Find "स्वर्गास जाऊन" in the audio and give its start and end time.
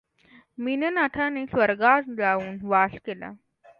1.45-2.59